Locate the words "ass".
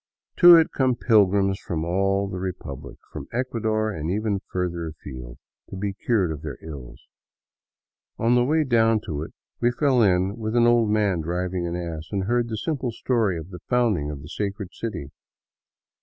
11.75-12.07